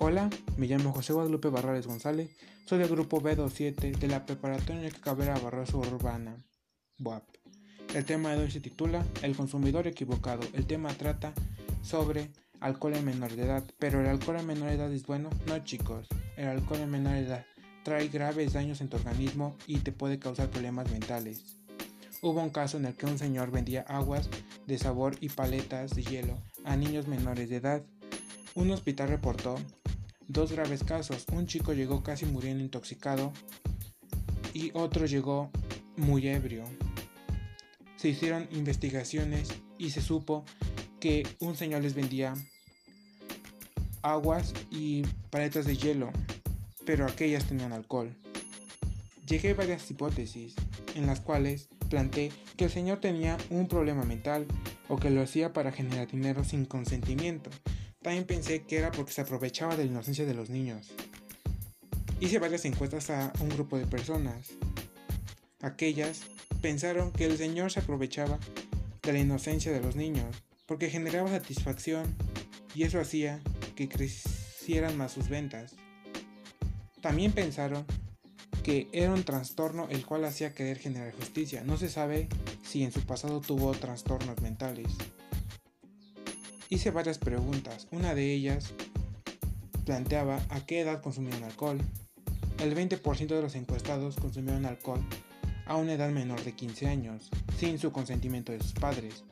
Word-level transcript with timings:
Hola, 0.00 0.30
me 0.56 0.66
llamo 0.68 0.92
José 0.92 1.12
Guadalupe 1.12 1.48
Barrales 1.48 1.88
González, 1.88 2.30
soy 2.66 2.78
del 2.78 2.88
grupo 2.88 3.20
B27 3.20 3.98
de 3.98 4.06
la 4.06 4.24
preparatoria 4.24 4.90
Cabrera 4.90 5.36
Barroso 5.40 5.78
Urbana, 5.78 6.36
BUAP. 6.98 7.24
El 7.94 8.04
tema 8.04 8.30
de 8.30 8.44
hoy 8.44 8.50
se 8.50 8.60
titula 8.60 9.04
El 9.22 9.34
consumidor 9.34 9.88
equivocado. 9.88 10.42
El 10.52 10.66
tema 10.66 10.90
trata 10.94 11.32
sobre 11.82 12.30
alcohol 12.60 12.94
en 12.94 13.06
menor 13.06 13.34
de 13.34 13.42
edad, 13.42 13.64
pero 13.80 14.00
el 14.00 14.06
alcohol 14.06 14.36
en 14.38 14.46
menor 14.46 14.68
de 14.68 14.76
edad 14.76 14.92
es 14.92 15.04
bueno, 15.04 15.30
no 15.46 15.58
chicos, 15.64 16.06
el 16.36 16.46
alcohol 16.46 16.80
en 16.80 16.90
menor 16.90 17.14
de 17.14 17.26
edad 17.26 17.46
trae 17.82 18.06
graves 18.08 18.52
daños 18.52 18.80
en 18.80 18.88
tu 18.88 18.98
organismo 18.98 19.56
y 19.66 19.78
te 19.78 19.90
puede 19.90 20.20
causar 20.20 20.48
problemas 20.50 20.90
mentales. 20.92 21.56
Hubo 22.22 22.40
un 22.40 22.50
caso 22.50 22.76
en 22.76 22.84
el 22.84 22.94
que 22.94 23.06
un 23.06 23.18
señor 23.18 23.50
vendía 23.50 23.82
aguas 23.82 24.28
de 24.66 24.78
sabor 24.78 25.16
y 25.20 25.28
paletas 25.30 25.96
de 25.96 26.04
hielo 26.04 26.38
a 26.64 26.76
niños 26.76 27.08
menores 27.08 27.48
de 27.48 27.56
edad. 27.56 27.82
Un 28.54 28.70
hospital 28.70 29.08
reportó 29.08 29.56
dos 30.28 30.52
graves 30.52 30.84
casos. 30.84 31.24
Un 31.32 31.46
chico 31.46 31.72
llegó 31.72 32.02
casi 32.02 32.26
muriendo 32.26 32.62
intoxicado 32.62 33.32
y 34.54 34.70
otro 34.74 35.06
llegó 35.06 35.50
muy 35.96 36.28
ebrio. 36.28 36.64
Se 37.96 38.08
hicieron 38.08 38.46
investigaciones 38.52 39.48
y 39.78 39.90
se 39.90 40.00
supo 40.00 40.44
que 41.00 41.26
un 41.40 41.56
señor 41.56 41.82
les 41.82 41.94
vendía 41.94 42.34
aguas 44.02 44.54
y 44.70 45.02
paletas 45.30 45.66
de 45.66 45.76
hielo, 45.76 46.10
pero 46.84 47.06
aquellas 47.06 47.46
tenían 47.46 47.72
alcohol. 47.72 48.14
Llegué 49.26 49.50
a 49.50 49.54
varias 49.54 49.90
hipótesis 49.90 50.54
en 50.94 51.06
las 51.06 51.20
cuales 51.20 51.68
planteé 51.90 52.32
que 52.56 52.64
el 52.64 52.70
señor 52.70 53.00
tenía 53.00 53.36
un 53.50 53.68
problema 53.68 54.04
mental 54.04 54.46
o 54.88 54.96
que 54.96 55.10
lo 55.10 55.22
hacía 55.22 55.52
para 55.52 55.72
generar 55.72 56.08
dinero 56.08 56.44
sin 56.44 56.64
consentimiento. 56.64 57.50
También 58.02 58.24
pensé 58.24 58.62
que 58.62 58.78
era 58.78 58.92
porque 58.92 59.12
se 59.12 59.22
aprovechaba 59.22 59.76
de 59.76 59.84
la 59.84 59.90
inocencia 59.90 60.24
de 60.24 60.34
los 60.34 60.50
niños. 60.50 60.92
Hice 62.20 62.38
varias 62.38 62.64
encuestas 62.64 63.10
a 63.10 63.32
un 63.40 63.48
grupo 63.48 63.78
de 63.78 63.86
personas. 63.86 64.50
Aquellas 65.60 66.22
pensaron 66.62 67.12
que 67.12 67.24
el 67.24 67.36
señor 67.36 67.72
se 67.72 67.80
aprovechaba 67.80 68.38
de 69.02 69.12
la 69.12 69.18
inocencia 69.18 69.72
de 69.72 69.80
los 69.80 69.96
niños 69.96 70.36
porque 70.66 70.90
generaba 70.90 71.30
satisfacción 71.30 72.14
y 72.74 72.84
eso 72.84 73.00
hacía 73.00 73.40
que 73.74 73.88
crecieran 73.88 74.96
más 74.96 75.12
sus 75.12 75.28
ventas. 75.28 75.74
También 77.00 77.32
pensaron 77.32 77.84
que 78.62 78.88
era 78.92 79.12
un 79.12 79.24
trastorno 79.24 79.88
el 79.88 80.04
cual 80.04 80.24
hacía 80.24 80.54
querer 80.54 80.78
generar 80.78 81.14
justicia. 81.14 81.62
No 81.64 81.76
se 81.76 81.88
sabe 81.88 82.28
si 82.62 82.84
en 82.84 82.92
su 82.92 83.00
pasado 83.00 83.40
tuvo 83.40 83.72
trastornos 83.72 84.40
mentales. 84.42 84.88
Hice 86.70 86.90
varias 86.90 87.18
preguntas. 87.18 87.88
Una 87.92 88.14
de 88.14 88.30
ellas 88.30 88.74
planteaba 89.86 90.38
a 90.50 90.66
qué 90.66 90.80
edad 90.80 91.00
consumían 91.00 91.42
alcohol. 91.42 91.78
El 92.58 92.76
20% 92.76 93.26
de 93.26 93.40
los 93.40 93.54
encuestados 93.54 94.16
consumieron 94.16 94.66
alcohol 94.66 95.00
a 95.64 95.76
una 95.76 95.94
edad 95.94 96.10
menor 96.10 96.44
de 96.44 96.52
15 96.52 96.86
años, 96.86 97.30
sin 97.56 97.78
su 97.78 97.90
consentimiento 97.90 98.52
de 98.52 98.60
sus 98.60 98.72
padres. 98.72 99.24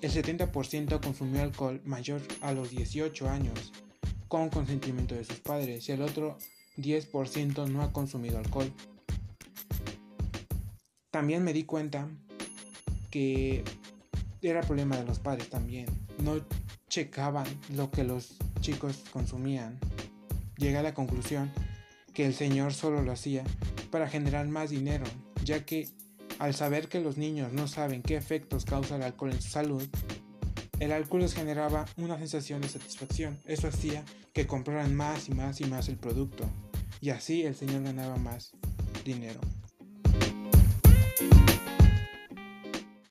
El 0.00 0.10
70% 0.10 1.00
consumió 1.00 1.42
alcohol 1.42 1.80
mayor 1.84 2.20
a 2.40 2.52
los 2.52 2.70
18 2.70 3.28
años, 3.28 3.72
con 4.26 4.50
consentimiento 4.50 5.14
de 5.14 5.24
sus 5.24 5.38
padres, 5.38 5.88
y 5.88 5.92
el 5.92 6.02
otro 6.02 6.38
10% 6.76 7.68
no 7.68 7.82
ha 7.82 7.92
consumido 7.92 8.38
alcohol. 8.38 8.72
También 11.12 11.44
me 11.44 11.52
di 11.52 11.62
cuenta 11.62 12.08
que 13.10 13.62
era 14.48 14.60
problema 14.62 14.96
de 14.96 15.04
los 15.04 15.18
padres 15.18 15.50
también. 15.50 15.86
No 16.22 16.40
checaban 16.88 17.46
lo 17.74 17.90
que 17.90 18.04
los 18.04 18.36
chicos 18.60 19.04
consumían. 19.12 19.78
Llegué 20.56 20.78
a 20.78 20.82
la 20.82 20.94
conclusión 20.94 21.50
que 22.14 22.26
el 22.26 22.34
señor 22.34 22.72
solo 22.72 23.02
lo 23.02 23.12
hacía 23.12 23.44
para 23.90 24.08
generar 24.08 24.48
más 24.48 24.70
dinero, 24.70 25.04
ya 25.44 25.64
que 25.64 25.88
al 26.38 26.54
saber 26.54 26.88
que 26.88 27.00
los 27.00 27.16
niños 27.16 27.52
no 27.52 27.68
saben 27.68 28.02
qué 28.02 28.16
efectos 28.16 28.64
causa 28.64 28.96
el 28.96 29.02
alcohol 29.02 29.32
en 29.32 29.40
su 29.40 29.50
salud, 29.50 29.82
el 30.78 30.92
alcohol 30.92 31.22
les 31.22 31.34
generaba 31.34 31.86
una 31.96 32.18
sensación 32.18 32.60
de 32.60 32.68
satisfacción. 32.68 33.38
Eso 33.46 33.68
hacía 33.68 34.04
que 34.34 34.46
compraran 34.46 34.94
más 34.94 35.28
y 35.28 35.32
más 35.34 35.60
y 35.60 35.64
más 35.64 35.88
el 35.88 35.96
producto. 35.96 36.44
Y 37.00 37.10
así 37.10 37.42
el 37.42 37.54
señor 37.54 37.82
ganaba 37.82 38.16
más 38.16 38.52
dinero. 39.04 39.40